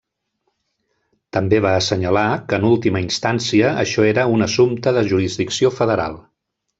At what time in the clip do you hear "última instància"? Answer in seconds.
2.71-3.75